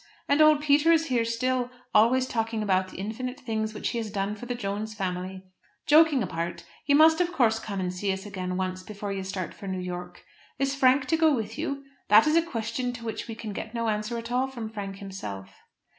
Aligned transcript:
And 0.27 0.41
old 0.41 0.61
Peter 0.61 0.91
is 0.91 1.09
here 1.09 1.23
still, 1.23 1.69
always 1.93 2.25
talking 2.25 2.63
about 2.63 2.87
the 2.87 2.97
infinite 2.97 3.39
things 3.39 3.71
which 3.75 3.89
he 3.89 3.99
has 3.99 4.09
done 4.09 4.33
for 4.35 4.47
the 4.47 4.55
Jones 4.55 4.95
family. 4.95 5.43
Joking 5.85 6.23
apart, 6.23 6.63
you 6.87 6.95
must 6.95 7.21
of 7.21 7.31
course 7.31 7.59
come 7.59 7.79
and 7.79 7.93
see 7.93 8.11
us 8.11 8.25
again 8.25 8.57
once 8.57 8.81
before 8.81 9.13
you 9.13 9.21
start 9.23 9.53
for 9.53 9.67
New 9.67 9.77
York. 9.77 10.23
Is 10.57 10.73
Frank 10.73 11.05
to 11.05 11.17
go 11.17 11.35
with 11.35 11.55
you? 11.55 11.83
That 12.07 12.25
is 12.25 12.35
a 12.35 12.41
question 12.41 12.93
to 12.93 13.05
which 13.05 13.27
we 13.27 13.35
can 13.35 13.53
get 13.53 13.75
no 13.75 13.89
answer 13.89 14.17
at 14.17 14.31
all 14.31 14.47
from 14.47 14.69
Frank 14.71 14.95
himself. 14.95 15.51